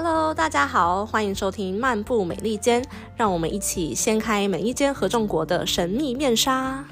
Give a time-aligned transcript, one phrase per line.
[0.00, 2.80] Hello，大家好，欢迎收听《漫步美利坚》，
[3.16, 6.84] 让我们一起掀开每一间合众国的神秘面纱。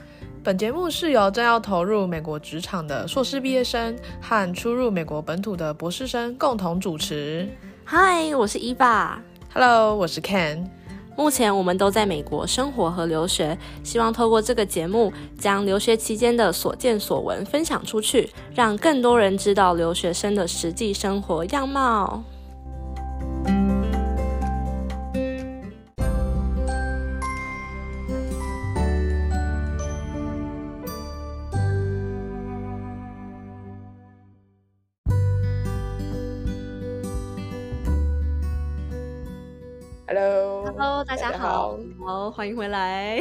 [0.42, 7.48] 本节目是由正要投入美国职场的硕士毕业生和初入美国本土的博士生共同主持。
[7.86, 9.22] Hi，我是伊爸。
[9.54, 10.66] Hello，我是 Ken。
[11.16, 22.24] 目前我们都在美国生活和留学，希望透过这个节目，将留学期间的所见所闻分享出去，让更多人知道留学生的实际生活样貌。
[40.08, 43.18] Hello，大家好，好，欢迎回来。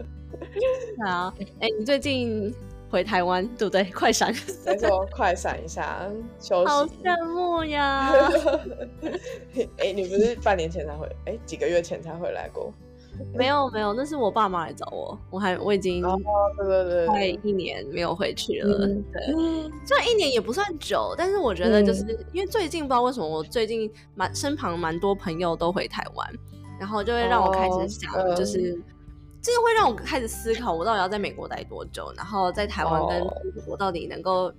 [1.04, 2.50] 好，哎，你最近
[2.90, 3.84] 回台湾对不对？
[3.92, 4.32] 快闪，
[4.64, 6.08] 没错，快闪一下
[6.40, 6.66] 休息。
[6.66, 8.10] 好羡慕呀！
[9.84, 11.06] 哎，你不是半年前才回？
[11.26, 12.72] 哎，几个月前才回来过？
[13.34, 16.18] 没有没有，那是我爸妈来找我，我还我已经哦，
[16.56, 18.76] 对对对，快一年没有回去了。
[19.12, 19.34] 对，
[19.84, 26.28] 虽然一年也不算久，但是我觉得就是因为最近不知道为什么，我最近蛮身旁蛮多朋友都回台湾，
[26.78, 28.80] 然后就会让我开始想，就是。
[29.44, 33.20] 这个会让我开始思考，我到底要在美国待多久，然后在台湾跟
[33.66, 34.52] 我到底能够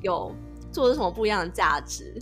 [0.00, 0.32] 有
[0.70, 2.14] 做出什么不一样的价值，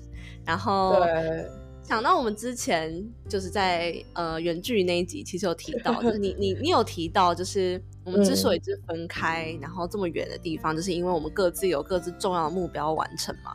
[0.43, 1.47] 然后对。
[1.87, 2.93] 想到我们之前
[3.29, 13.55] 就是在呃远距离那一集，其实有提到，就是你 你你有提到，就是我们之所以是分开，然后这么远的地方，就是因为我们各自有各自重要的目标完成嘛。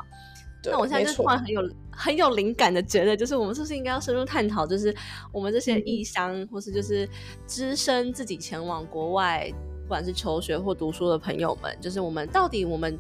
[0.64, 4.96] 那我现在就突然很有很有灵感的觉得，就是我们是不是应该要深入探讨，就是
[5.34, 7.06] 我们这些异乡或是就是
[7.46, 9.52] 只身自己前往国外，
[9.82, 12.98] 不管是求学或读书的朋友们，就是我们到底我们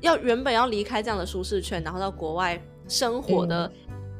[0.00, 3.68] 要原本要离开这样的舒适圈，然后到国外生活的。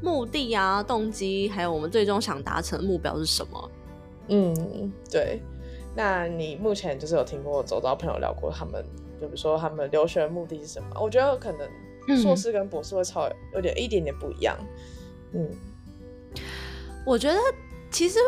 [0.00, 3.70] 目的啊，动机，还有我们最终想达成的目标是什么？
[4.28, 5.40] 嗯，对。
[5.96, 8.84] 那你目前就是有听过走到朋友聊过他们，
[9.20, 10.88] 就比如说他们留学的目的是什么？
[11.00, 14.56] 我觉得可能硕士跟博士会超有点一点点不一样。
[15.32, 15.50] 嗯，
[17.04, 17.36] 我觉得
[17.90, 18.20] 其实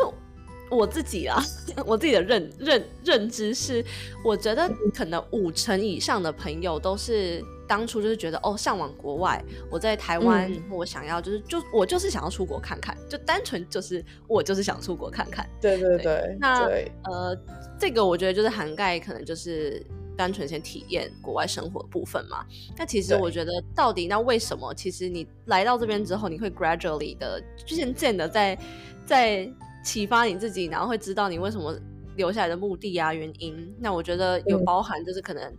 [0.69, 1.41] 我自己啊，
[1.85, 3.85] 我自己的认认认知是，
[4.25, 7.41] 我觉得可能五成以上的朋友都是。
[7.71, 15.47] 当初就是觉得哦，向往国外，我在台湾，我想要就是就我就是想要出国看看，就单纯就是我就是想出国看看。
[15.61, 16.35] 对对对。
[16.37, 16.65] 那
[17.05, 17.33] 呃，
[17.79, 19.81] 这个我觉得就是涵盖可能就是
[20.17, 22.45] 单纯先体验国外生活的部分嘛。
[22.77, 24.73] 那其实我觉得到底那为什么？
[24.73, 28.59] 其实你来到这边之后，你会 gradually 的渐渐的在
[29.05, 29.49] 在
[29.81, 31.73] 启发你自己，然后会知道你为什么
[32.17, 33.73] 留下来的目的啊原因。
[33.79, 35.55] 那我觉得有包含就是可能。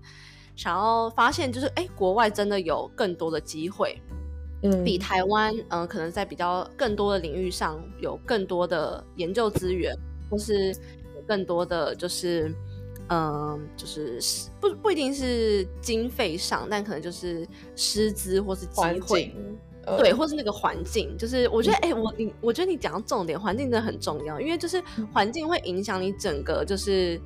[0.55, 4.01] 想要发现，就是哎，国外真的有更多的机会，
[4.63, 9.97] 嗯，比台湾，嗯，可能在比较更多的领域上有更多的研究资源，
[10.31, 12.55] 或是有更多的就是，
[13.09, 14.21] 嗯，就是
[14.61, 19.35] 不不一定是经费上，但可能就是师资或是机会，
[19.99, 24.81] 对，或是那个环境，就是我觉得，哎，我你我觉得你讲到重点，环境真的很重要，因为就是
[25.13, 27.21] 环境会影响你整个就是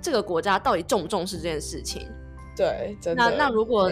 [0.00, 2.08] 这个国家到底重不重视这件事情。
[2.56, 3.90] 对，那那如果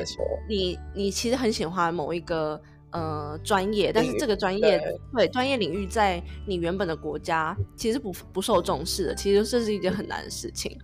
[0.48, 2.60] 你你其实很喜欢某一个
[2.90, 4.80] 呃专业，但是这个专业
[5.14, 10.76] 对专业领域在你原本的国家其实不不受重视的，其实这是一件很难的事情。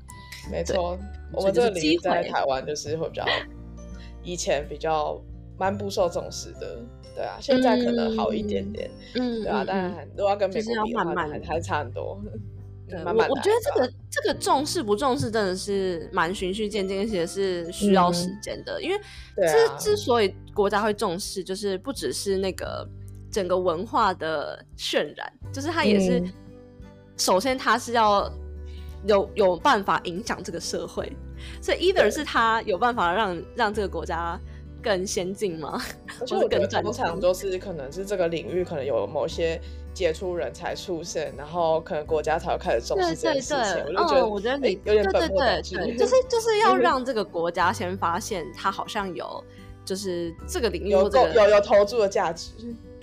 [0.50, 0.98] 没错，
[1.32, 3.24] 我们这个领域在台湾就是会比较
[4.22, 5.20] 以前比较
[5.58, 6.82] 蛮不受重视的，
[7.14, 12.20] 对啊，现在可能好一点点，嗯，对啊，但如果要跟美国比的话，还还差很多。
[12.92, 18.80] 我我觉得这个这个重视不重视真的是蛮循序渐进，而且是需要时间的。
[18.82, 18.98] 因为
[19.46, 22.86] 之之所以国家会重视，就是不只是那个
[23.30, 26.22] 整个文化的渲染，就是它也是
[27.16, 28.30] 首先它是要
[29.06, 31.10] 有有办法影响这个社会，
[31.62, 34.38] 所以 either 是它有办法让让这个国家
[34.84, 35.82] 更先进吗？
[36.20, 39.58] 而且我觉得通常都是可能是这个领域可能有某些。
[39.94, 43.84] 杰出人才出现，然后可能国家才会开始重视这件事情。
[43.86, 49.44] 我就觉得，我觉得你有点本末倒置， 就是就是要让这个国家先发现，它好像有
[49.84, 52.50] 就是这个领域有有有投注的价值。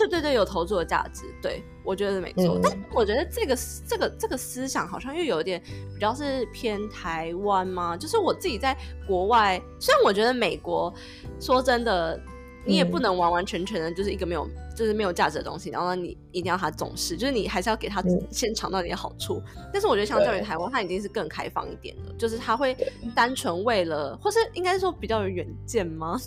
[0.07, 1.23] 对对对，有投注的价值。
[1.41, 2.59] 对，我觉得没错。
[2.61, 3.57] 但我觉得这个
[3.87, 5.61] 这个这个思想好像又有点
[5.93, 7.95] 比较是偏台湾吗？
[7.95, 8.77] 就是我自己在
[9.07, 10.93] 国外，虽然我觉得美国
[11.39, 12.19] 说真的。
[12.63, 19.41] 你也不能完完全全的，就是一个没有，就是没有价值的东西，然后你一定要他重视，就是你还是要给他先尝到点好处。
[19.73, 22.77] 但是我觉得相较于台湾，它已经是更开放一点了，就是他会
[23.15, 26.19] 单纯为了，或是应该说比较有远见吗？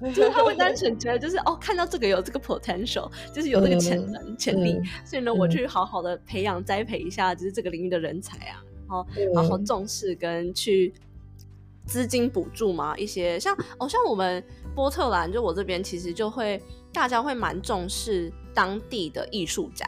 [0.14, 9.04] 就是他会单纯觉得就是哦，看到这个有这个 potential，就是有这个潜能潜力，所以呢，我去好好的培养栽培一下，就是这个领域的人才啊，然后
[9.34, 10.94] 好好重视跟去
[11.84, 14.40] 资金补助嘛，一些像哦，像我们
[14.72, 16.62] 波特兰，就我这边其实就会
[16.92, 19.84] 大家会蛮重视当地的艺术家，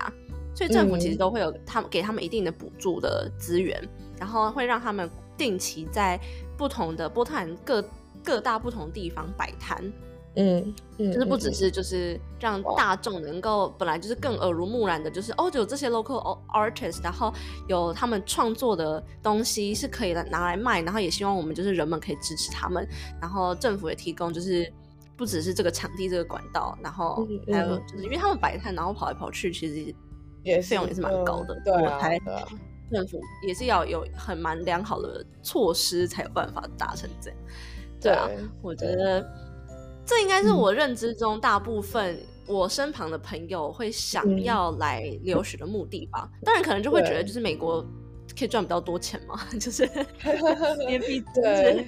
[0.56, 3.80] 所以政府其实都会有他们给他们一定的补助的资源，
[4.18, 6.18] 然后会让他们定期在
[6.56, 7.80] 不同的波特兰各。
[8.30, 9.92] 各大不同地方摆摊，
[10.36, 17.34] 嗯，就是不只是就是让大众能够本来就是更耳濡目染的，就是哦，有这些 local artist，然后
[17.66, 22.86] 有他们创作的东西是可以来拿来卖，然后也希望我们就是人们可以支持他们，
[23.20, 24.72] 然后政府也提供就是
[25.16, 29.92] 不只是这个场地这个管道，然后还有就是因为他们摆摊然后跑来跑去，其实
[30.44, 31.98] 也费用也是蛮高的，对啊，
[32.92, 37.38] 政府也是要有很蛮良好的措施才有办法达成这样。
[38.00, 38.28] 对啊，
[38.62, 39.24] 我觉得
[40.06, 46.28] 这应该是我认知中大部分我身旁的朋友会想要来留学的目的吧。
[46.42, 47.80] 当然，可能就会觉得就是美国
[48.36, 49.84] 可以赚比较多钱嘛， 就是
[50.88, 51.86] 因毕竟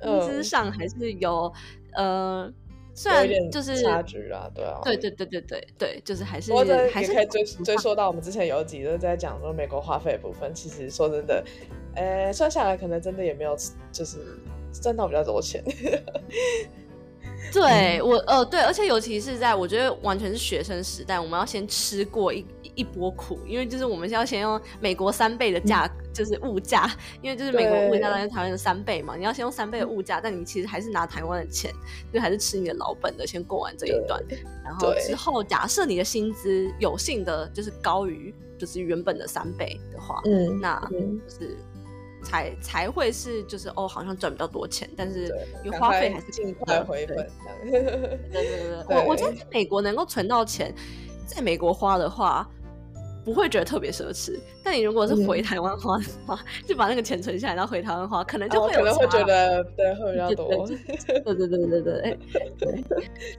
[0.00, 1.52] 工资上还是有
[1.94, 2.50] 呃，
[2.94, 6.52] 虽然就是差距啊，对啊，对对对对对对，就是还是
[6.92, 11.44] 还是可以追追溯到我们之前有几个在讲说美国花费部分，其实说真的，
[11.96, 13.54] 呃，算下来可能真的也没有
[13.92, 14.18] 就是。
[14.72, 15.62] 赚到比较多钱，
[17.52, 22.44] 对我呃对，而且尤其是在我觉得完全是学生时代，我们要先吃过一
[22.74, 26.90] 一波苦，因为就是我们要先用美国三倍的价，就是物价，
[27.22, 31.72] 因为就是美国物价大概台湾的三倍嘛，你要先用三倍的物价，但你其实还是拿台湾的钱，
[32.12, 34.22] 就还是吃你的老本的，先过完这一段，
[34.62, 41.56] 然后之后假设你的薪资有幸的就是高于就是原本的三倍的话，嗯，那就是。
[42.28, 45.34] 才才会是就是哦，好像赚比较多钱，但是
[45.64, 47.16] 你花费还是尽快回本。
[47.70, 50.74] 对对对，我我觉得在美国能够存到钱，
[51.26, 52.48] 在美国花的话。
[53.24, 60.66] 不会觉得特别奢侈，但你如果是回台湾花的话， 就把那个钱存下来，然后回台湾花，可能就会可能会觉得对会比较多。
[60.66, 62.18] 对 对对对对对，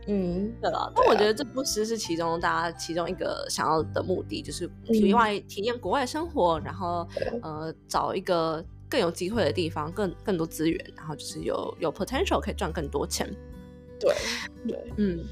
[0.06, 0.94] 嗯，对了。
[0.96, 7.08] 但我觉得这不失是其中大家其中一个想要的目的，就是体外体验国外生活，然后
[7.42, 13.30] 呃找一个更有机会的地方，更更多资源，然后就是有有 potential 可以赚更多钱。
[14.00, 14.14] 对
[14.68, 15.24] 对，嗯。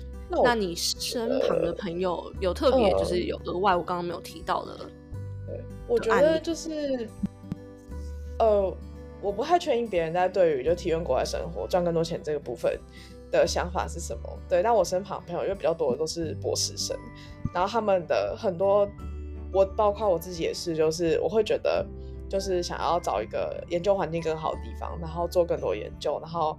[0.44, 4.78] 那你身旁的朋友有特别就是有额外我刚刚没有提到的，
[5.48, 7.08] 对，我觉得就是，
[8.38, 8.78] 呃，
[9.22, 12.78] 我不太确定别人在对于就体验国外生活赚更多钱这个部分
[13.32, 14.40] 的想法是什么。
[14.50, 16.94] 对，但我身旁朋友因为比较多的都是博士生，
[17.54, 18.86] 然后他们的很多，
[19.54, 21.88] 我包括我自己也是，就是我会觉得
[22.30, 26.58] 就是想要找一个研究环境更好的地方，然后做更多研究，然后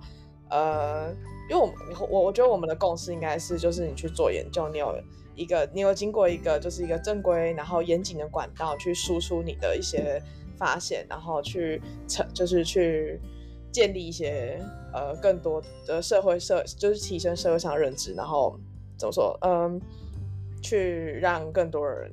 [0.50, 1.14] 呃。
[1.50, 4.94] 因为我我我觉得我们的共识应该是，就是你去做研究，你有
[5.34, 10.22] 一个你有经过一个就是一个正规然后严谨的管道去输出你的一些
[10.58, 13.18] 发现，然后去成就是去
[13.72, 14.60] 建立一些
[14.92, 18.54] 呃更多的社会社就是提升社会上的认知，然后
[18.98, 19.80] 怎么说嗯，
[20.60, 22.12] 去让更多人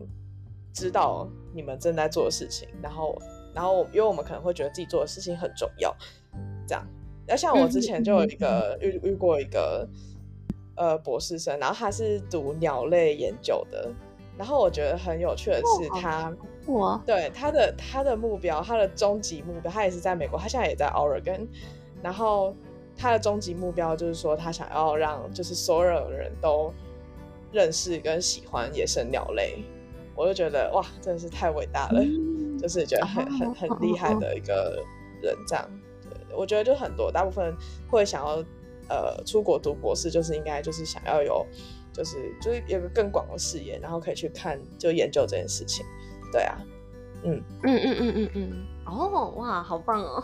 [0.74, 3.22] 知道你们正在做的事情，然后
[3.56, 5.96] 然后因为我们可能会觉得自己做的事情很重要，
[6.68, 6.86] 这样。
[7.26, 9.88] 那像我之前就有一个遇遇过一个
[10.76, 13.90] 呃博士生，然后他是读鸟类研究的，
[14.38, 16.32] 然后我觉得很有趣的是他，
[16.68, 21.48] 我对他的他的目标，他的终极目标，他也是在美国，他现在也在 Oregon，
[22.04, 22.54] 然后
[22.96, 26.72] 他的终极目标就是说他想要让就是所有人都
[27.52, 29.64] 认识跟喜欢野生鸟类，
[30.16, 32.04] 我就觉得哇，真的是太伟大了，
[32.60, 34.84] 就是觉得很很很厉害的一个
[35.22, 35.70] 人这样。
[36.04, 37.56] 对我觉得就很多，大部分
[37.90, 38.44] 会想要
[38.90, 41.46] 呃出国读博士，就是应该就是想要有，
[41.94, 45.86] 就是就是有个更广的视野，然后可以去看就研究这件事情。
[46.32, 46.58] 对啊，
[47.24, 50.24] 嗯嗯嗯嗯嗯嗯，哦哇，好棒哦！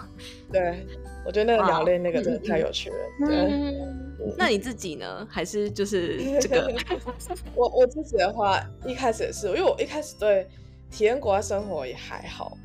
[0.52, 0.86] 对，
[1.26, 2.98] 我觉得那个鸟类那个真的太有趣了。
[3.26, 5.26] 对，那你自己呢？
[5.30, 6.74] 还是就是这个？
[7.56, 10.48] 我我自己的话，一开始也是，因为我一开始对
[10.92, 12.58] 体验国外生活也还好。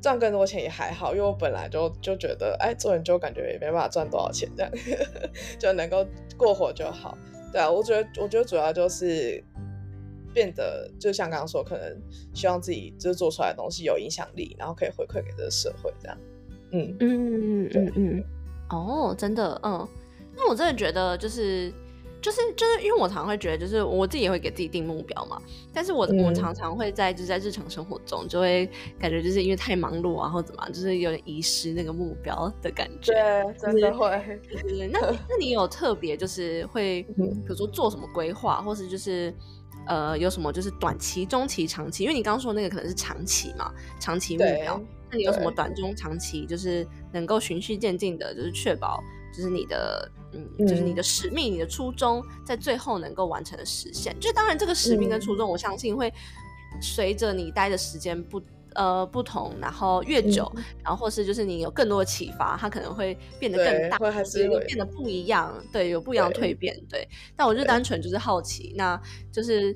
[0.00, 4.72] 赚更多钱也还好，因为我本来就就觉得，哎，做研究感觉也没办法赚多少钱，这样
[5.58, 6.06] 就能够
[6.36, 7.18] 过活就好。
[7.50, 9.42] 对啊，我觉得，我觉得主要就是
[10.32, 12.00] 变得，就像刚刚说，可能
[12.32, 16.16] 希望自己就是做出来的东西有影响力，然后可以回馈给这个社会，这样。
[16.70, 18.24] 嗯嗯嗯嗯嗯。
[18.70, 19.86] 哦，真的，嗯。
[20.36, 21.72] 那我真的觉得，就是
[22.20, 25.40] 就是就是因为我常常会觉得，就是我自己也会给自己定目标嘛。
[25.72, 33.12] 但是我我常常会在就是在日常生活中，就会感觉就是因为太忙碌啊，或怎么，就是有点遗失那个目标的感觉。
[33.12, 34.08] 对，真的会。
[34.90, 37.14] 那 那你有特别就是会，比
[37.46, 39.32] 如说做什么规划，或是就是
[39.86, 42.02] 呃有什么就是短期、中期、长期？
[42.02, 44.80] 因为你刚刚说那个可能是长期嘛，长期目标。
[45.10, 49.02] 那你有什么短中长期，就是能够循序渐进的，就是确保，
[49.38, 54.18] 就是你的，嗯，就是你的使命、你的初衷，在最后能够完成的实现。
[54.18, 56.12] 就当然，这个使命跟初衷，我相信会
[56.82, 58.42] 随着你待的时间不，
[58.74, 60.50] 呃，不同，然后越久，
[60.82, 65.54] 然后或是就是你有更多的启发，它可能会变得更大，会还是会变得不一样。
[65.72, 66.76] 对，有不一样的蜕变。
[66.88, 69.72] 对，但我就单纯就是好奇，那就是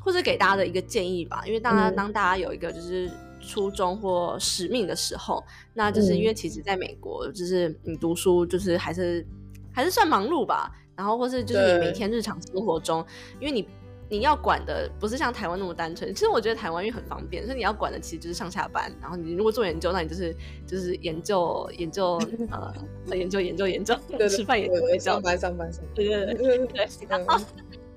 [0.00, 3.08] 或者给大家的一个建议吧，因为大家当大家有一个就是。
[3.46, 9.24] 初衷或使命的时候，那就是因为其实在美国，就是你读书就是还是
[9.72, 10.70] 还是算忙碌吧。
[10.96, 13.04] 然后或是就是你每天日常生活中，
[13.38, 13.68] 因为你
[14.08, 16.10] 你要管的不是像台湾那么单纯。
[16.14, 18.90] 其实我觉得台湾因为很方便，所以你要管的其实就是上下班。
[18.98, 20.34] 然后你如果做研究，那你就是
[20.66, 22.18] 就是研究研究
[22.50, 22.72] 呃
[23.14, 23.94] 研究研究研究，
[24.26, 25.94] 吃饭研究上班上班上班。
[25.94, 26.88] 对对对 对。
[27.06, 27.40] 然后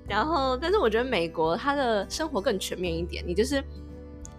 [0.06, 3.64] 然后，但是我觉得美国它的生活更全面一点，你就是。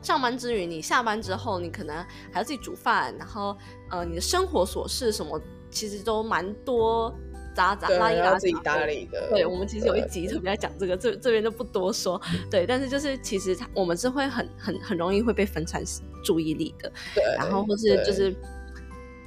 [0.02, 1.96] 上班之余，你下班之后，你可能
[2.32, 3.56] 还要自己煮饭，然后
[3.90, 5.40] 呃，你的生活琐事什么，
[5.70, 7.14] 其实都蛮多
[7.56, 9.30] 杂杂拉一拉自己打理的。
[9.30, 12.20] 对，我们其实有一集特别在讲这个，这这边就不多说。
[12.50, 15.84] 对，但是就是其实我们是会很很很容易会被分散
[16.24, 16.92] 注意力的。
[17.14, 18.36] 对，然后或是就是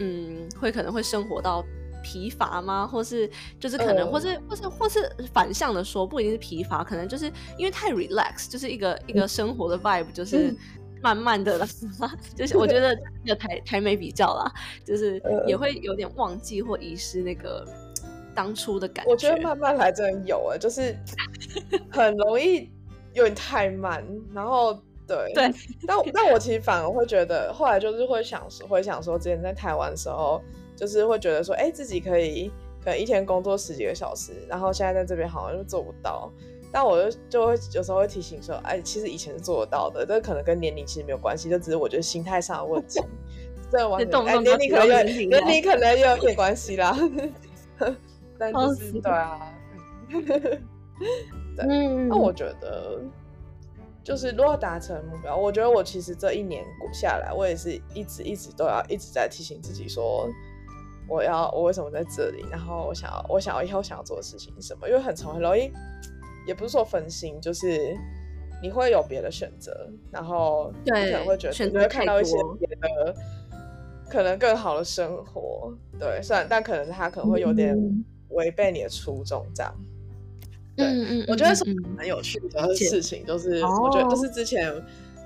[0.01, 1.65] 嗯，会可能会生活到。
[2.05, 2.87] 疲乏吗？
[2.87, 10.55] 或是就是可能，或是或是或是反向的说，不一定是疲乏，可能就是因为太 relax，就是一个一个生活的 vibe，就是
[11.03, 11.67] 慢慢的了，
[12.37, 12.95] 就是我觉得
[13.25, 14.53] 那个台台美比较啦，
[14.85, 17.67] 就是也会有点忘记或遗失那个
[18.35, 19.11] 当初的感觉。
[19.11, 20.95] 我觉得慢慢来真的有啊，就是
[21.91, 22.71] 很容易
[23.15, 24.75] 有点太慢，然后
[25.07, 25.53] 对对，
[25.87, 30.43] 但但我其实反而会觉得，后来就是会想回想说，之前在台湾的时候。
[30.77, 32.51] 就是会觉得说，哎，自己可以
[32.83, 36.31] 可能一天工作十几个小时，然后现在在这边好像就做不到。
[36.73, 43.01] 但我就就会有时候会提醒说，哎，其实以前是做得到的，这可能跟年龄其实没有关系，就只是我觉得心态上的问题。
[43.71, 46.97] 这完全哎，年龄可能有年龄可能有点关系啦。
[48.37, 49.55] 但就是对啊，
[50.11, 51.67] 对。
[52.09, 53.01] 那我觉得，
[54.03, 60.29] 就是如果达成目标，我觉得我其实这一年过下来，我也是一直一直都要一直在提醒自己说。
[61.07, 62.45] 我要我为什么在这里？
[62.51, 64.89] 然后我想要我想要以后想要做的事情是什么？
[64.89, 65.71] 因为很从很容易，
[66.47, 67.97] 也不是说分心，就是
[68.63, 73.15] 你会有别的选择，然后你可能会觉得你会看到一些别的
[74.09, 75.73] 可能更好的生活。
[75.99, 77.77] 对，虽然但可能他可能会有点
[78.31, 79.75] 违背你的初衷，这样。
[80.77, 81.65] 对，我觉得是
[81.99, 84.73] 很有趣的事情，就是我觉得就是之前。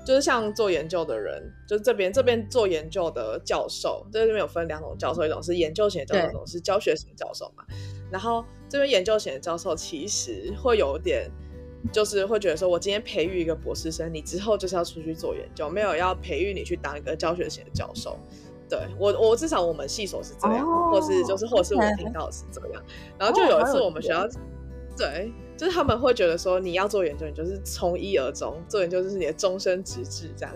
[0.09, 7.63] 就是像做研究的人，就是这边这边做研究的教授，这边有分两种教授，一种是研究型教授，一种是教学型教授嘛。
[8.11, 11.29] 然后这边研究型的教授其实会有点，
[11.93, 18.17] 就是会觉得说，我今天培育一个博士生，你之后就是要出去做研究，没有要培育你去当一个教学型的教授。
[18.67, 22.83] 对我，我至少我们系所是这样，或是就是或者是我听到是这样。
[23.19, 24.27] 然后就有一次我们学校，
[24.97, 25.31] 对。
[25.59, 30.55] 就是他们会觉得说，你要做研究，你就是从一而终，做研究就是你的终身职志这样。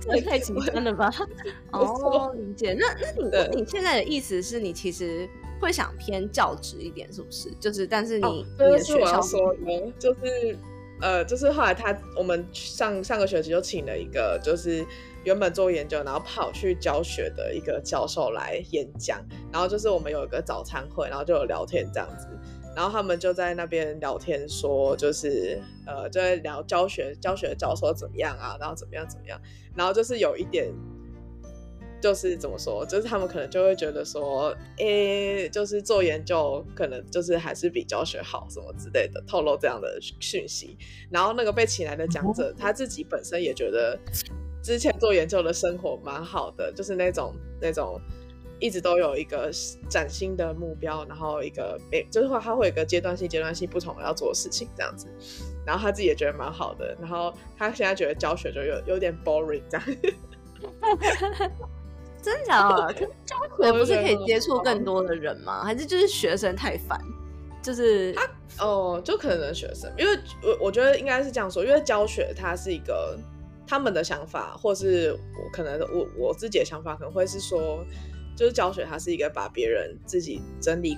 [0.00, 1.08] 这也太极端了吧？
[1.70, 2.74] 哦，理解。
[2.76, 5.28] 那那你你现在的意思是你其实
[5.60, 7.52] 会想偏教职一点，是不是？
[7.60, 10.58] 就是，但是你你的学校说的，就是
[11.00, 14.84] 呃，就是后来他我们上上个学期就请了一个，就是
[15.22, 22.26] 原本做研究，然后跑去教学的一个教授来演讲，然后就是我们有一个早餐会，然后就有聊天这样子。
[22.74, 29.40] 然后他们就在那边聊天，说就是呃，就在聊教学教学教授怎么样啊，然后怎么样怎么样，
[29.76, 30.72] 然后就是有一点，
[32.00, 40.76] 就是怎么说，就是他们可能就会觉得说，诶，就是做研究可能就是还是比教学好什么之类的，透露这样的讯息。
[41.10, 43.98] 然后那个被请来的讲者他自己本身也觉得，
[44.62, 48.00] 之前做研究的生活蛮好的，就是那种那种。
[48.62, 49.50] 一直都有一个
[49.90, 55.08] 崭新的目标，然后一个每就是话他会有一个阶段性、阶段性不同要做的事情这样子，
[55.66, 59.86] 然后他自己也觉得蛮好的，然后他现在觉得教学就有有点 boring 这样。
[62.22, 62.94] 真的假的？
[63.26, 65.64] 教学不是可以接触更多的人吗？
[65.64, 66.96] 还是就是学生太烦？
[67.60, 68.30] 就是他
[68.64, 73.18] 哦，就可能学生，因为我我觉得应该是这样说，因为教学它是一个
[73.66, 77.84] 他们的想法，或是我可能我我自己的想法可能会是说。
[78.36, 80.96] 就是教学，它是一个把别人自己整理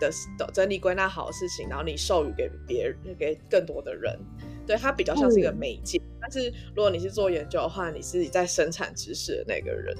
[0.00, 0.10] 的
[0.52, 4.18] 整理归纳好的事情，然后你授予给别人，给更多的人，
[4.66, 6.00] 对它比较像是一个媒介。
[6.20, 9.94] 但是如果你是做研究的话，你是在生产知识的那个人，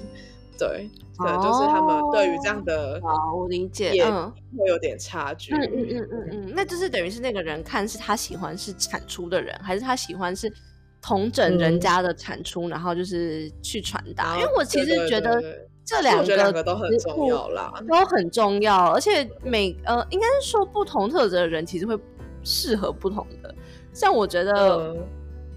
[0.57, 6.27] 对，可能就是他们对于这样的，好，我理解，嗯，会有点差距，嗯嗯嗯嗯。
[6.31, 10.51] 嗯，那就是等于是那个人看是他喜欢是产出的人，还是他喜欢是
[10.99, 14.35] 同整人家的产出，然后就是去传达。
[14.39, 15.39] 因为我其实觉得
[15.85, 21.97] 这两个都很重要啦，都很重要，而且每呃，应该是说不同特质的人其实会
[22.43, 23.55] 适合不同的，
[23.93, 24.95] 像我觉得。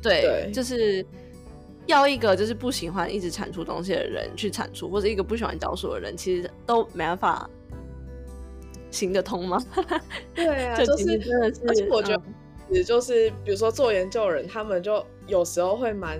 [0.00, 1.04] 对，就是
[1.86, 7.50] 要一个就是不喜欢一直产出东西的人去产出，或者一个不喜欢教书的人，其实都没办法
[8.92, 9.60] 行得通吗？
[10.36, 12.22] 对啊，就是真的是，而且我觉得，
[12.70, 16.16] 也就是比如说做研究的人，他们就有时候会蛮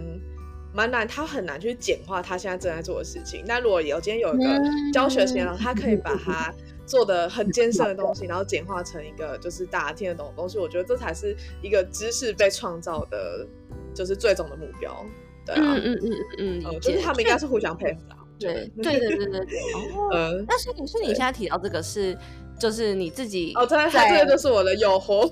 [0.73, 3.43] 蛮难，他很难去简化他现在正在做的事情。
[3.47, 4.61] 那如果有今天有一个
[4.93, 6.53] 教学型，然后他可以把他
[6.87, 13.47] 做的很艰深的东西，然后简化成一个就是大家听得懂的东西，我觉得这才是一个知识被创造的。
[13.95, 15.05] 就是最终的目标，
[15.45, 15.99] 对啊，嗯嗯
[16.39, 19.61] 嗯嗯，就是他们应该是互相配合的，对对对对对对。
[19.97, 22.17] 哦，那是你是你现在提到这个是，
[22.61, 25.29] 就是你自己哦，对，这个就是我的诱惑。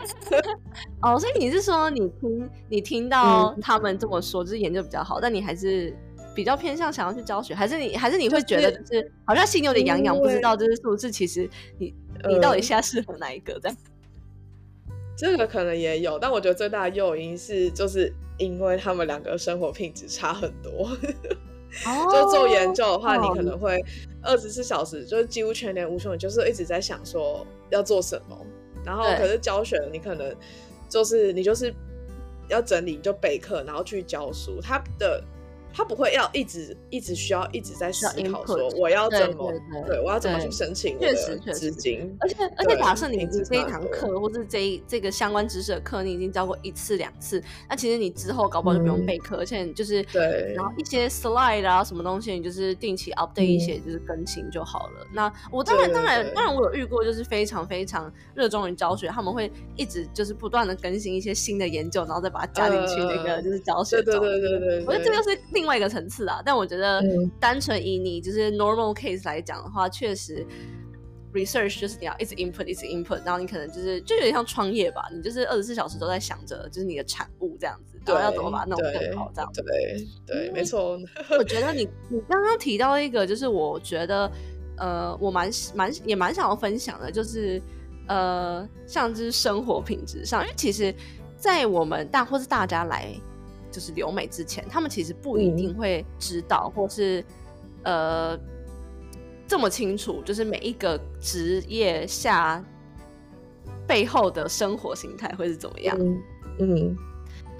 [1.02, 5.96] 哦，所以你是说你听你听到他们这么说，就是研究比较好，但你还是
[6.34, 11.94] 比较偏向想要去教学，还是你还是你会觉得就是好像心有点痒痒，不知道就是是不是其实你
[12.28, 13.76] 你到底现在适合哪一个这样？
[15.16, 20.88] 这个可能也有，但我觉得最大的诱因是，就是因为他们两个生活品质差很多。
[22.10, 23.78] 就做研究的话，你可能会
[24.22, 28.36] 二十四小时，就是几乎全年无休，你就是一直在想说要做什么。
[28.84, 30.34] 然后，可是教学你可能
[30.88, 31.74] 就是你就是
[32.48, 34.60] 要整理，就备课，然后去教书。
[34.60, 35.22] 他的。
[35.72, 39.52] 他不会要一直一直需要一直在思考说我要怎么
[39.86, 55.06] 对我要怎么去申请确实资金，而且而且假设你这一堂课或是这一这个相关知识的课你已经教过一次两次，那其实你之后搞不好就不用备课，而且就是对，然后一些 slide 啊什么东西，你就是定期 update 一些就是更新就好了。
[55.12, 65.38] 那我当然当然当然我有遇过就是非常非常热衷于教学，他们会一直就是不断的更新一些新的研究，然后再把它加进去那个就是教学对对对对，我觉得这个是。
[65.60, 67.04] 另外一个层次啊，但我觉得
[67.38, 70.46] 单纯以你就是 normal case 来讲的话，确实
[71.34, 79.62] research 就是你要一直 input 一直 input，然后你可能就是就有点像创业吧，你就是二十四小时都在想着就是你的产物这样子，然后要怎么把它弄更好这样子。
[79.62, 80.98] 对对，没错。
[81.38, 84.32] 我觉得你你刚刚提到一个，就是我觉得
[84.78, 87.60] 呃，我蛮蛮也蛮想要分享的，就是
[88.08, 90.94] 呃，像就是生活品质上，因为其实，
[91.36, 93.14] 在我们大或是大家来。
[93.70, 97.24] 就是留美之前，他们其实不一定会知道，或是
[97.84, 98.38] 呃
[99.46, 102.64] 这么清楚，就是每一个职业下
[103.86, 105.96] 背后的生活形态会是怎么样。
[106.58, 106.96] 嗯，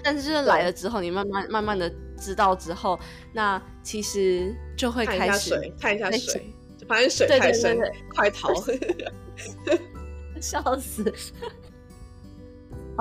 [0.03, 2.99] 但是就是来了之后，你慢慢慢慢的知道之后，
[3.33, 6.53] 那其实就会开始看一下水，
[6.87, 7.77] 发现水太深，
[8.15, 8.53] 快逃！
[10.39, 11.13] 笑死。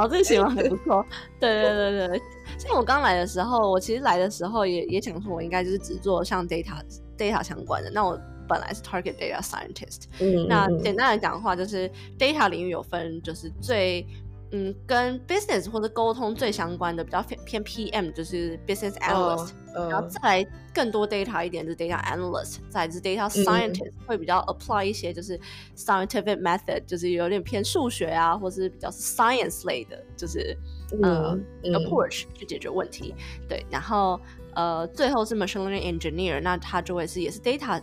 [0.01, 1.05] 好，这个形容还不错。
[1.39, 2.23] 对对对对，
[2.59, 6.83] 像我刚来的时候，我其实来的时候也也想说，我应该就是只做像 data
[7.19, 7.91] data 相关的。
[7.91, 10.05] 那我本来是 target data scientist。
[10.21, 10.47] 嗯。
[10.49, 14.07] 那简单来讲的话，就是 data 领域有分，就是最。
[14.53, 19.53] 嗯，跟 business 或者沟通最相关的比较偏偏 PM，就是 business analyst，
[19.89, 25.39] 然后再来更多 data 一点就是 data analyst，再是 data scientist，会比较 apply 一些就是
[25.77, 30.57] scientific method，就是有点偏数学啊，或是比较是 science 类的，就是
[31.01, 33.15] 嗯 approach 去解决问题。
[33.49, 34.21] 对，然后
[34.55, 37.81] 呃最后是 machine learning engineer，那他就会是也是 data。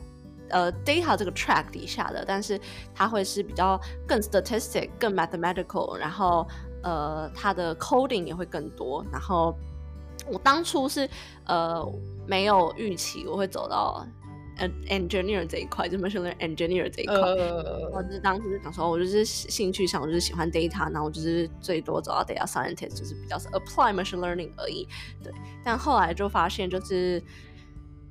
[0.49, 2.60] 呃，data 这个 track 底下的，但是
[2.95, 6.47] 它会是比较更 statistic、更 mathematical，然后
[6.83, 9.05] 呃，它的 coding 也会更多。
[9.12, 9.53] 然后
[10.31, 11.10] 我当初是
[11.45, 11.86] 呃
[12.25, 14.05] 没有预期我会走到
[14.88, 17.15] engineer 这一块，就 machine learning engineer 这一块。
[17.91, 24.88] 我就是当时就想说，我就是兴趣上，我就是喜欢 data，然后我就是最多走到 data scientist，就是比较是 apply machine learning 而已。
[25.23, 25.33] 对，
[25.63, 27.21] 但后来就发现就是。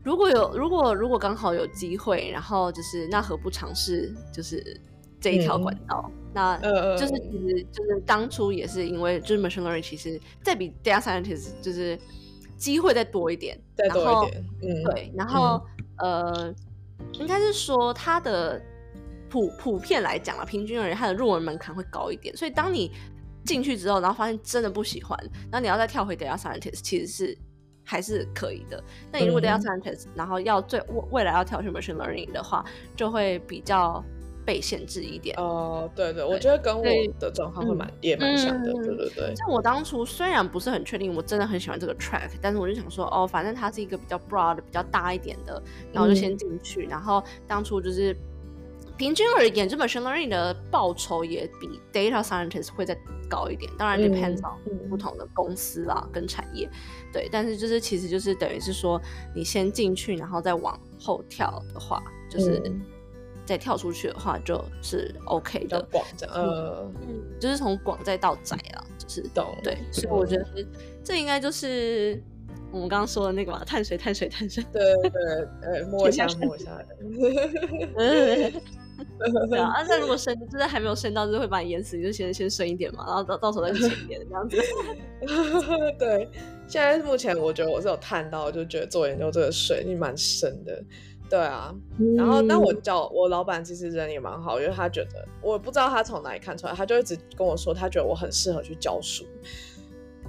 [0.07, 4.81] 如果有如果如果刚好有机会，然后就是那何不尝试就是
[5.21, 6.09] 这一条管道？
[6.33, 6.57] 那
[6.97, 11.99] 就是其实就是当初也是因为就是 machine learning 其实再比 data scientist 就是
[12.57, 15.61] 机会再多一点，再多一点，嗯，对，然后
[15.99, 16.55] 呃，
[17.14, 18.62] 应该是说它的
[19.29, 22.92] 普普遍来讲啊，平均而言它的入门门槛会高一点，所以当你
[23.45, 25.19] 进去之后，然后发现真的不喜欢，
[25.51, 27.37] 然后你要再跳回 data scientist，其实是。
[27.88, 28.83] 还是可以的。
[29.12, 32.64] 那你如果 data scientist，然后要最未未来要跳去 machine learning 的话，
[32.96, 34.05] 就会比较
[34.44, 35.37] 被限制一点。
[35.38, 36.85] 哦，对对，我觉得跟我
[37.20, 39.35] 的状况会蛮也蛮像的，对对对。
[39.37, 46.87] 像我当初虽然不是很确定，我真的很喜欢这个 track，但是我就想说，哦，反正它是一个比较 broad、比较大一点的，然后就先进去。
[46.87, 48.16] 然后当初就是
[48.97, 52.97] 平均而言，这 machine learning 的报酬也比 data scientist 会再
[53.29, 53.71] 高一点。
[53.79, 56.69] 当然 depends on 不同的公司啦跟产业，
[57.13, 57.29] 对。
[57.31, 59.01] 但是就是其实就是等于是说，
[59.35, 62.63] 你先进去，然后再往后跳的话，就是。
[63.47, 65.81] 再跳出去的话，就是 OK 的。
[65.93, 69.79] 广的呃，嗯就是从广再到窄啊，就是懂对。
[69.93, 70.45] 所以我觉得
[71.05, 72.21] 这应该就是
[72.73, 74.65] 我们刚刚说的那个嘛，碳水，碳水，碳水。
[74.73, 75.21] 对对对，
[75.63, 76.77] 呃，摸一下， 摸一下。
[79.50, 84.57] 对啊，那如果 升，就是还没有升到，就是会把你淹死，你就先先升一点嘛，然后到到时候再浅一点这样子。
[85.98, 86.29] 对，
[86.68, 90.83] 现在目前我觉得我是有探到，就觉得做研究这个水你蛮深的。
[91.29, 91.74] 对啊，
[92.16, 99.24] 然后但我叫我老板其实人也蛮好，因为他觉得我不知道他从哪里看出来，他就一直跟我说他觉得我很适合去教书。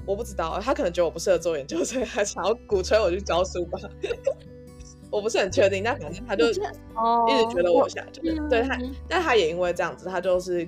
[0.08, 3.78] 我不知道，他可能觉得我不适合做研究，所以他想要鼓吹我去教书吧。
[5.12, 6.62] 我不是很确定，但反正他就一直
[7.56, 10.67] 觉得我想就对他，但他也因为这样子，他就是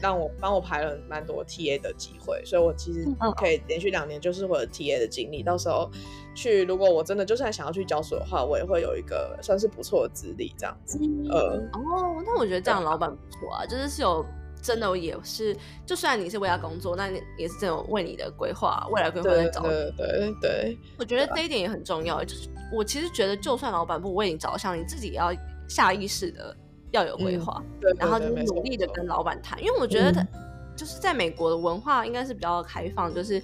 [0.00, 5.90] 让我帮我排了蛮多 TA 的机会，所以我其实可以连续两年就是我的 TA 的经历，到时候。
[6.36, 10.98] 去，如果我真的就算想要去教书的话，我也会有一个算是不错的资历这样子。
[11.30, 14.26] 呃，哦，那我觉得这样老板不错啊，就是是有
[14.64, 19.60] 真的也是，就算你是为他工作，那也是这种为你的规划、未来规划在找。
[19.60, 22.24] 对对对，我觉得这一点也很重要。
[22.24, 25.30] 就是我其实觉得，就算老板不为你着想，你自己也要
[25.68, 26.56] 下意识的
[26.92, 30.26] 要有规划，对，然后就是努力的跟老板谈，因为我觉得他
[30.74, 33.40] 就是在美国的文化应该是比较开放，就是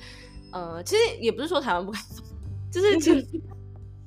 [0.52, 2.24] 呃，其实也不是说台湾不开放。
[2.72, 3.26] 就是，其 实，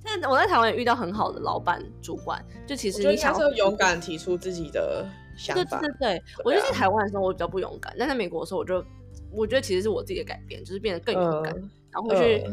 [0.03, 2.43] 但我在台湾也遇到很好的老板、主管。
[2.65, 5.05] 就其实你想要勇敢提出自己的
[5.37, 5.79] 想法。
[5.79, 8.83] 对对对，我觉得在台湾的时候我比较不勇敢，但在美国的时候，我就
[9.31, 11.53] 我觉得其实是我自己的改变，就是变得更勇敢，
[11.91, 12.43] 然后去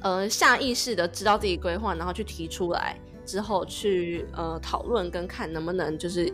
[0.00, 6.32] 呃下意识的知道自己规划，然后去提出来之后去呃讨论跟看能不能就是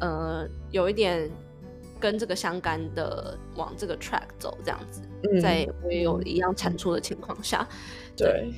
[0.00, 1.30] 呃有一点。
[2.00, 5.00] 跟这个相干的往这个 track 走，这样子，
[5.40, 7.66] 在我也有一样产出的情况下，
[8.14, 8.52] 对。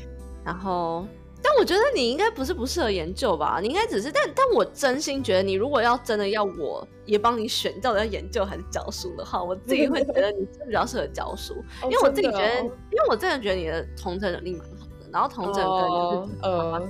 [0.44, 1.06] 然后，
[1.42, 3.58] 但我觉得你应该不是不适合研究吧？
[3.62, 16.82] 你应该只是，但但我真心觉得，你如果要真的要我也帮你选，到底要研究还是教书的话，我自己会觉得你比较适合教书， 因为我自己觉得，因为我真的觉得你的同整能力蛮好的，然后同整跟就是呃，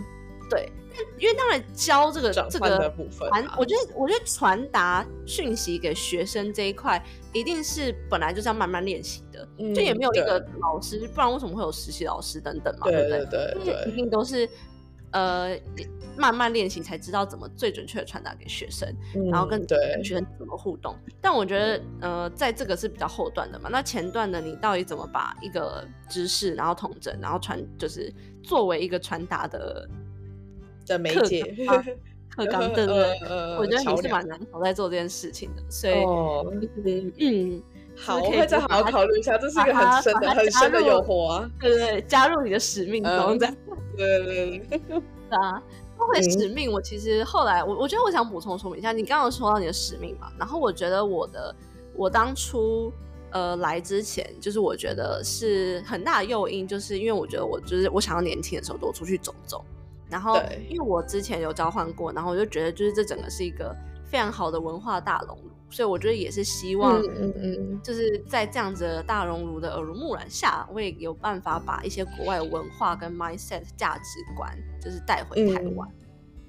[0.50, 0.70] 对。
[1.18, 7.04] 因为当然教这个这个传，我觉得我觉得传达讯息给学生这一块，
[7.34, 12.86] 一定是本来就是要慢慢练习的，就也没有一个老师，不然为什么会有实习老师等等嘛？
[12.86, 13.84] 对不对？
[13.88, 14.48] 一定都是
[15.10, 15.54] 呃
[16.16, 18.90] 慢慢练习才知道怎么最准确的传达给学生，
[19.30, 19.62] 然后跟
[20.02, 20.96] 学生怎么互动。
[21.20, 28.10] 但我觉得呃，在这个是比较后段的嘛，那前段的你到底怎么把一个知识然后统整，然后传就是
[28.42, 29.86] 作为一个传达的。
[30.86, 31.42] 的媒介，
[32.36, 33.18] 特刚对不对？
[33.58, 37.62] 我觉得你是蛮难头在做这件事情的，所以嗯，
[37.96, 41.50] 好，我会再好好考虑一下，这是一个很深的、很深的诱惑啊！
[41.60, 43.56] 对对对，加入你的使命中，这样
[43.96, 44.80] 对对对，
[45.30, 45.62] 啊，
[45.96, 51.56] 说回使命，我其实后来我我觉得我想补充说明一下，你刚刚说到你的使命嘛，然后我觉得我的
[51.94, 52.92] 我当初
[53.30, 59.64] 呃来之前，就是我觉得是很大的诱因，就是因为我觉得我就是我想要年轻的时候多出去走走。
[60.08, 75.88] 然后，因为我之前有交换过，然后我就觉得，就是这整个是一个非常好的文化大熔炉，所以我觉得也是希望，嗯嗯，就是在这样子的大熔炉的耳濡目染下，我也有办法把一些国外文化跟 mindset 价值观，就是带回台湾。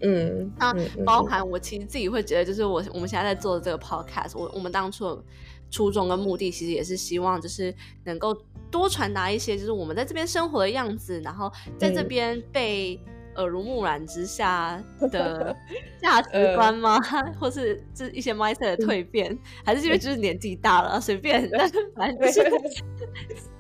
[0.02, 5.24] 嗯，那包含我其实自己会觉得，就是我我们现在在做的这个 podcast，我我们当初的
[5.72, 8.38] 初衷跟目的，其实也是希望，就是能够
[8.70, 13.04] 多传达一些，就是我们在这边生活的样子，然后在这边被。
[13.38, 15.56] 耳濡目染之下 的
[16.02, 17.00] 价值观吗？
[17.40, 21.50] 或是这一些 mindset 的蜕变，还是因为就是年纪大了，随便，
[21.96, 22.52] 反正就是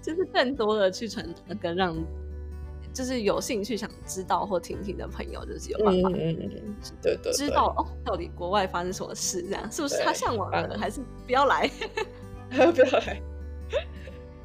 [0.01, 1.95] 就是更多的去传达，跟让
[2.93, 11.69] 就是有兴趣想知道或听听的朋友，就是有办法，嗯嗯对对，知道哦，到底国外发生什么事，这样是不是他向往的，还是不要来，
[12.49, 13.21] 不要来？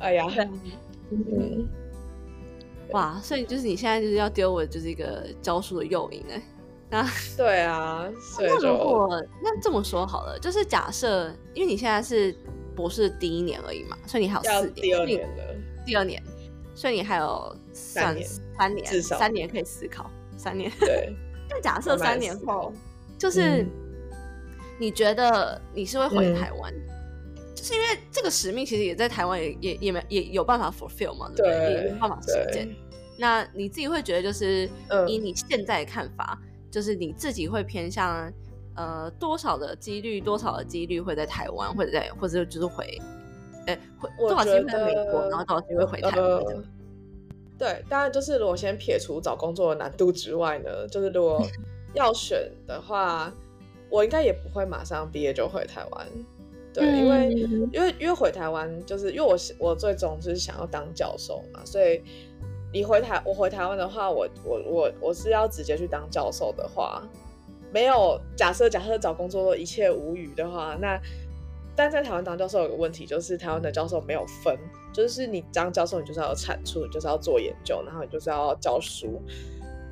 [0.01, 0.27] 哎呀，
[1.11, 1.69] 嗯。
[2.93, 6.43] 哇，所以就是你现在就是要丢我就是一个教书的诱因哎，
[6.91, 12.35] 那 对啊，那如果那这么说好了，就是假设，因为你现在是
[12.77, 15.55] 博士第一年而已嘛，所以你还有四年，第二年了，
[15.87, 16.23] 第二年，
[16.75, 18.29] 所以你还有三年，
[18.59, 20.71] 三年，至少三年可以思考，三年。
[20.81, 21.15] 对，
[21.51, 22.73] 那假设三年后，
[23.19, 23.67] 就是
[24.79, 26.73] 你觉得你是会回台湾？
[27.63, 31.85] 就是因为这个使命其实也在台湾也也也没也有办法 fulfill 嘛，对不对？
[31.85, 32.69] 也有办法实践。
[33.17, 34.69] 那你自己会觉得，就是
[35.07, 36.37] 以你现在的看法，
[36.73, 38.33] 就是你自己会偏向
[38.75, 43.01] 呃多少的几率，多少的几率会在台湾，或者在或者就是回，
[43.67, 46.43] 哎，会多少机会在美国，然后多少机会回台湾？
[47.57, 51.47] 对，当然就是如果先撇除找工作的难度之外呢，就是如果
[51.95, 53.33] 要选的话，
[53.89, 56.09] 我应该也不会马上毕业就回台湾。
[56.73, 57.33] 对，因为
[57.73, 62.03] 因为因为回台湾，就是因为我我最终就是想要当教授嘛，所以
[62.73, 67.03] 你回台我回台湾的话，我我我我是要直接去当教授的话，
[67.73, 70.99] 没有假设假设找工作一切无虞的话，那
[71.77, 74.59] 但在台湾当教授有个问题，就是台湾的教授没有分，
[74.93, 79.21] 就是你当教授你就是要有产出，你就是要做研究，然后你就是要教书。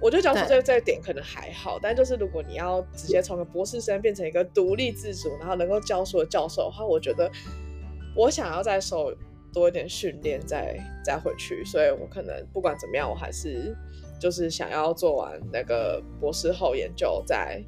[0.01, 7.31] 我觉得教书这这一点可能还好，但就是如果你要直接从个博士生变成一个独立自主，然后能够教书的教授的话，我觉得
[8.17, 9.15] 我想要再受
[9.53, 13.77] 多一点训练，再再回去，所以我可能不管怎么样，我还是
[14.19, 17.63] 就是想要做完那个博士后研究再。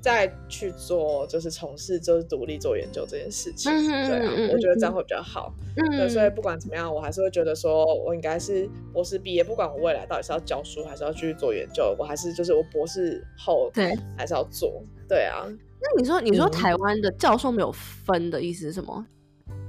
[0.00, 5.52] 再去做，就是从事就是独立做研究这件事情，对啊，我觉得这样会比较好。
[5.76, 14.82] 对，所以不管怎么样，我还是会觉得说，我应该是博士毕业，不管我未来到底是要教书还是要继续做研究，我还是就是我博士后对还是要做。
[15.06, 19.06] 对啊，那你说你说台湾的教授没有分的意思是什么？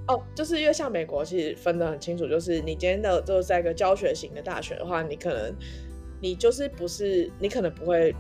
[0.08, 5.54] 哦，就是因为像美国其实分的很清楚，就是你今天的就是在一个教学型的大学的话，你可能
[6.22, 8.16] 你就是不是你可能不会。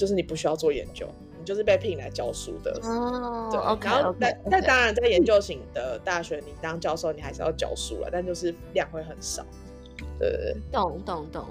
[0.00, 1.06] 就是你不需要做研究，
[1.38, 2.70] 你就是被聘来教书的。
[2.84, 3.90] 哦，对。
[3.90, 9.44] 然后，但但当然，在研究型的大学，你当教授，你还是要教书了，但就是量会很少。
[10.18, 11.44] 对，懂懂懂。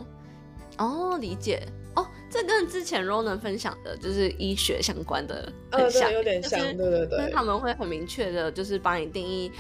[0.80, 1.62] 哦，理解。
[1.96, 6.60] 哦，这跟之前 Ronan 分享的就是医学相关的，很像，有点像。
[6.76, 7.30] 对对对。
[7.32, 9.52] 他们会很明确的，就是帮你定义，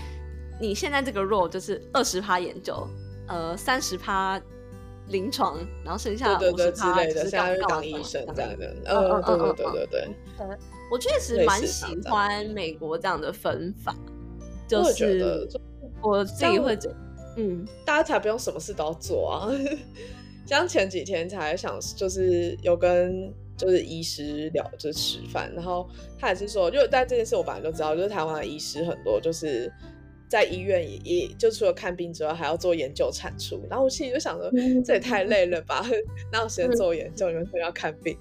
[0.59, 2.87] 你现在这个 role 就是二十趴研究，
[3.27, 4.41] 呃，三十趴。
[5.09, 7.31] 临床，然后剩下五十趴是
[7.67, 8.67] 当医生这样的。
[8.85, 10.07] 嗯嗯嗯对对对对。
[10.91, 13.95] 我确实蛮喜欢美国这样的分法，
[14.67, 15.47] 就是
[16.01, 16.95] 我自己会觉得，
[17.37, 19.51] 嗯，大家才不用什么事都要做啊。
[20.47, 29.71] 像前几天才想，就是有跟就是医师聊，就是吃饭，然后他也是说，就但这件事我本来就知道，就是台湾的医师很多就是。
[30.29, 33.59] 在医院也也就除了看病之外，还要做研究产出。
[33.67, 34.51] 然后我心里就想着，
[34.85, 35.83] 这也太累了吧？
[36.31, 37.27] 哪有时间做研究？
[37.29, 38.15] 你们都要看病？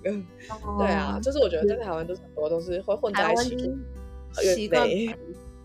[0.79, 3.71] 对啊，就是我觉得在台湾都是很多都是会混在一起，
[4.55, 4.89] 习惯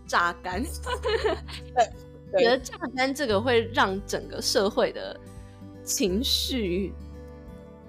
[0.06, 0.62] 榨干。
[2.30, 5.18] 对，觉得榨干这个会让整个社会的
[5.82, 6.92] 情绪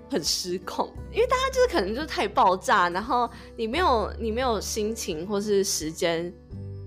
[0.10, 6.34] 很失控，因为大家就是可能就是太爆炸，然后你没有你没有心情或是时间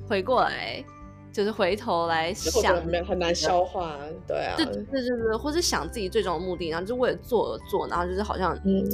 [0.09, 0.83] 回过来。
[1.33, 8.85] 就是回头来想，很难消化，对啊，对对对对，或是想自己最终的目的，然后就为了做而做，然后就是好像，嗯，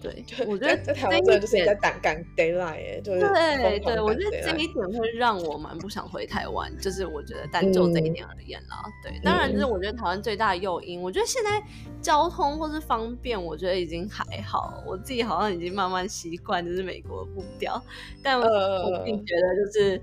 [0.00, 11.62] 对，我觉得在台湾真的就是在赶赶 d a y l i g h t 就是对对，我觉得这一点会让我蛮不想回台湾，就是我觉得单就这一点而言啦，对，当然就是我觉得台湾最大的诱因，我觉得现在
[12.00, 17.82] 交通或是方便，我觉得已经还好，我自己好像已经慢慢习惯就是美国的步调，
[18.22, 20.02] 但我自己觉得就是。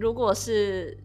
[0.00, 0.96] 如果是，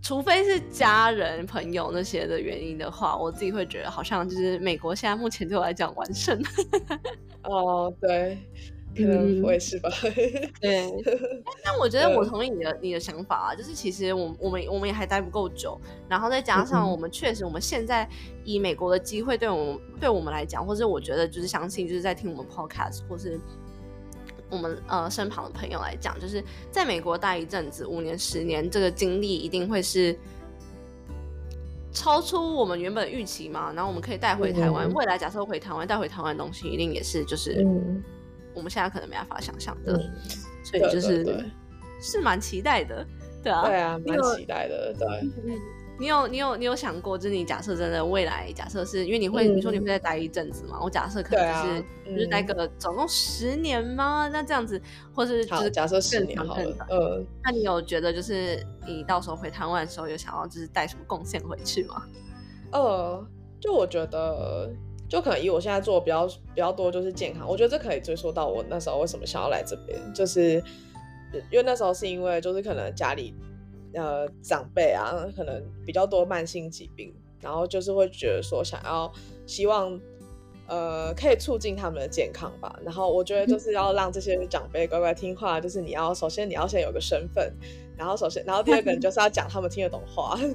[0.00, 6.42] 除非是家人、朋友那些的原因的话，我自己会觉得好像就是美国现在目前对我来讲完胜。
[7.44, 8.38] 哦，对，
[8.96, 9.90] 可能我也是吧。
[10.58, 10.90] 对，
[11.62, 18.08] 但我觉得我同意你的你的想法啊，就是其实我我们我们也还待不够久，然后再加上我们确实我们现在
[18.42, 23.38] 以美国的机会，对我们对我们来讲，或者我觉得就是相信就是在听我们 podcast 或是。
[24.50, 30.14] 我们呃身旁的朋友来讲，就是在美国待一阵子，五年、十年，这个经历一定会是
[31.92, 33.72] 超出我们原本预期嘛。
[33.72, 37.64] 然后我们可以带回台湾，未来假设回台湾带回台湾的东西，一定也是就是
[38.52, 39.98] 我们现在可能没办法想象的。
[40.62, 41.44] 所以就是
[42.02, 43.06] 是蛮期待的，
[43.42, 45.58] 对啊，对啊，蛮期待的，对。
[46.00, 50.80] 你有你有你有想过，就是你假设真的未来，假设是因为你会你说你会再待一阵子嘛？
[50.82, 51.84] 我假设可能就是
[52.14, 54.26] 就是待个总共十年吗？
[54.32, 54.80] 那这样子，
[55.14, 62.02] 或是就是假设十年好了，嗯，那你有觉得就是你到时候回台湾的时候，有想要就是带什么贡献回去吗？
[62.72, 63.22] 呃，
[63.60, 64.70] 就我觉得，
[65.06, 70.54] 就可能以我现在做比较比较多就是健康，我觉得这可以追溯到我那时候为什么想要来这边，就是
[71.50, 73.34] 因为那时候是因为就是可能家里。
[73.94, 79.12] 呃，长辈啊，可能比较多慢性疾病，然后就是会觉得说想要
[79.46, 80.00] 希望，
[80.66, 82.78] 呃，可以促进他们的健康吧。
[82.84, 87.52] 然后我觉得就是要让这些长辈乖乖听话，就是你要首先你要先有个身份，
[87.96, 90.38] 然后首先，然后第二个 就是要讲他们听得懂话。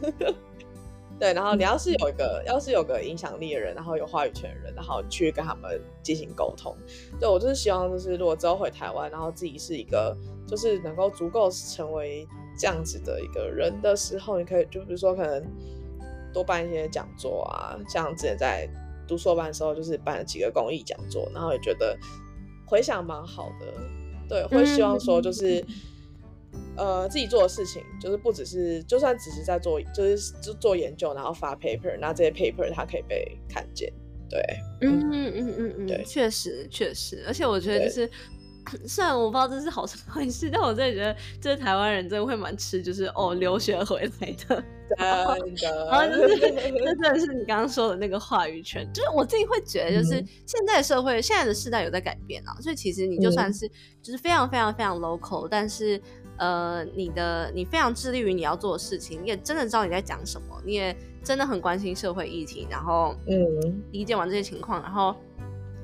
[1.18, 6.76] 对，然后你要是有一个，要是有个影响力的人，然后有话语权的人，然后去跟他们进行沟通。
[7.18, 10.14] 对我就是希望，就是如果之后回台湾，然后自己是一个，
[10.46, 15.44] 就是能够足够成为这样子的一个人的时候，你可以就比如说可能
[16.34, 18.70] 多办一些讲座啊，像之前在
[19.08, 21.98] 读硕班的时候，就是办了几个公益讲座，然后也觉得
[22.66, 23.74] 回想蛮好的。
[24.28, 25.64] 对，会希望说就是。
[26.78, 33.92] 呃，自己做的事情就是不只是，就算只是在做，就是就做研究，然后发 paper，那这些 paper 它可以被看见。
[34.30, 34.42] 对，
[34.82, 38.10] 嗯嗯嗯嗯嗯，对，确实确实，而且我觉得就是，
[38.88, 44.64] 虽然我不知道这是好什么回事，但我真的觉得，这台湾人真的会蛮吃，就是哦，留学回来的。
[44.98, 53.68] 真的，然后就是， 这真的是你刚刚说的那个话语权，就是我自己会觉得，就是现在社会，现在的世代有在改变啊，所以其实你就算是
[54.02, 56.02] 就是非常非常非常 local，但是。
[56.38, 65.16] 呃，你的你非常致力于你要做的事情，你也真的知道你在讲什么，你也真的很关心社会议题，然后嗯，理解完这些情况，然后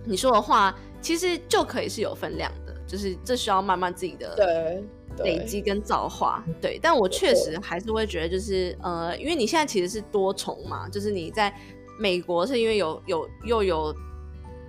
[0.03, 4.83] 你说的话其实就可以是有分量的，就是这需要慢慢自己的对
[5.25, 6.79] 累积跟造化，对。
[6.81, 11.53] 但我确实还是会觉得，就是呃，因为你现在其实是多重嘛，就是你在
[11.99, 13.95] 美国是因为有有又有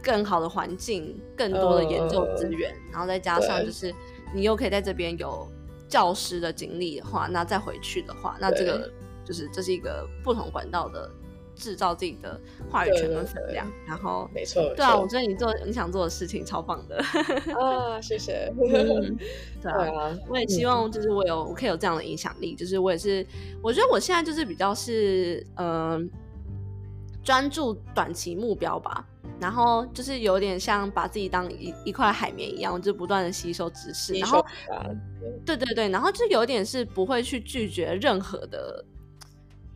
[0.02, 3.94] 更好的环境，更多的研究资源，然后再加上就是
[4.34, 5.46] 你又可以在这边有。
[5.88, 8.90] 教师的经历的话，那再回去的话，那这个
[9.26, 11.10] 就是这是一个不同管道的
[11.54, 13.70] 制造自己的话语权跟分量。
[13.86, 16.96] 然后，没错，对啊，我觉得你做你想做的事情超棒的
[17.58, 18.52] 啊，谢谢。
[19.60, 23.26] 对啊，我也希望就是我有我可以有这样的影响力，就是我也是，
[23.62, 26.08] 我觉得我现在就是比较是嗯
[27.22, 29.06] 专注短期目标吧。
[29.40, 34.14] 然后就是有点像把自己当一一块海绵一样，就不断的吸收知识。
[34.14, 34.44] 然后，
[35.44, 38.84] 对对对，然后就有点是不会去拒绝任何的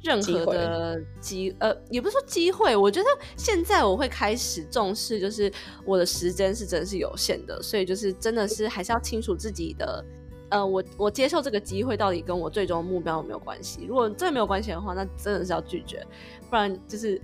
[0.07, 2.77] 任何的机呃，也不是说机会。
[2.77, 5.53] 我觉得现在我会开始重视，就是
[5.85, 10.05] 我的时间是真的是有限的，所以就是真的是还是要清楚自己的
[10.51, 13.85] 呃，我我接受这个机会到底跟我最终目标有没有关系。
[13.89, 16.07] 如果真的没有关系的话，那真的是要拒绝，
[16.49, 17.21] 不然就是。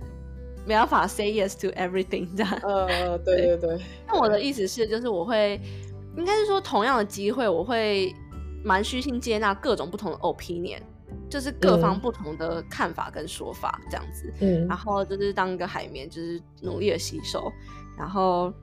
[0.65, 2.53] 没办法 say yes to everything 这样。
[2.63, 3.77] 呃， 对对对。
[4.07, 5.59] 那我的意思是，就是我会，
[6.15, 8.15] 应该是说同样的机会，我会
[8.63, 10.79] 蛮虚心接纳各种不同的 opinion，
[11.29, 14.33] 就是各方不同的看法跟说法这样子。
[14.39, 14.67] 嗯。
[14.67, 17.51] 然后就是当一个海绵，就是努力的吸收，
[17.97, 18.53] 然后。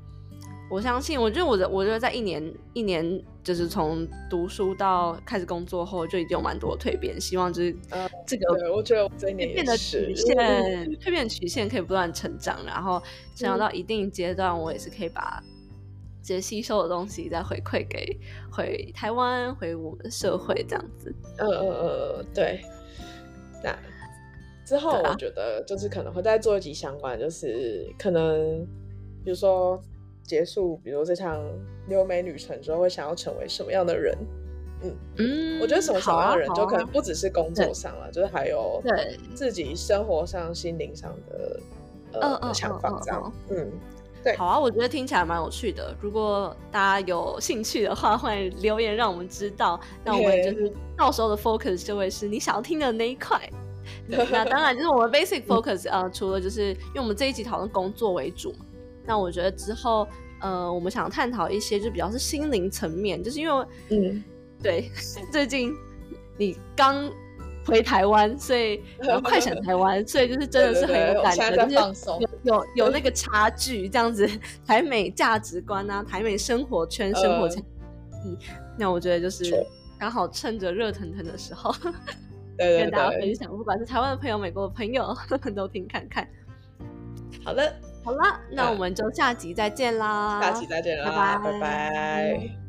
[0.73, 2.41] 我相信，我觉得我的，我觉得在一年
[2.75, 7.21] 一年，就是从读书到开始工作后，就已经有蛮多蜕变。
[7.21, 7.77] 希望就是
[8.25, 10.37] 这个，我觉得这一年变的曲线，
[11.03, 12.65] 蜕变曲线可以不断成长。
[12.65, 13.03] 然后，
[13.35, 15.43] 成长到一定阶段，我也是可以把
[16.23, 18.19] 这些吸收的东西再回馈给
[18.51, 21.15] 回台湾，回我们的社会这样子。
[21.39, 22.61] 呃呃呃，对。
[23.63, 23.77] 那
[24.65, 28.67] 之后，我觉得就是可能会再做一集相关，就是可能
[29.25, 29.83] 比如说。
[30.23, 31.43] 结束，比如这场
[31.89, 34.17] 留美旅程之后，会想要成为什么样的人？
[34.81, 41.61] 嗯嗯，我觉得什么什么样的人，就可能不只是工作上了，就是还有对自己生活上、心灵上的
[42.13, 43.33] 呃想法这样。
[43.49, 43.73] 嗯，
[44.23, 45.97] 对，好啊，我觉得听起来蛮有趣的。
[46.01, 49.81] 如果大家有兴趣的话， 欢迎留言让我们知道。
[50.05, 53.41] 那我们就是到时候的 focus 就会是你想要听的那一块。
[54.07, 58.67] 那当然就是我们 basic focus 啊，除了就是因为我们这一集讨论工作为主嘛。
[59.07, 60.07] 那我觉得之后，
[60.41, 64.23] 呃，我们想探讨一些就比较是心灵层面，就是因为，嗯，
[64.63, 64.91] 对，
[65.33, 65.75] 最近
[66.37, 67.11] 你刚
[67.71, 68.83] 回台湾，所以
[69.23, 71.75] 快闪台湾，所以就是真的是很有感觉，就是
[72.19, 74.29] 有有有那个差距，这样子
[74.67, 77.63] 台美价值观啊，台美生活圈生活圈，
[78.27, 78.37] 嗯，
[78.77, 79.65] 那我觉得就是
[79.99, 81.75] 刚好趁着热腾腾的时候，
[82.59, 85.17] 跟大家分享，不管是台湾的朋友、美国的朋友，
[85.55, 86.29] 都听看看。
[87.45, 87.63] 好了。
[88.03, 90.41] 好了，那我们就下集再见啦！
[90.41, 92.60] 下集再见啦，拜拜，拜拜。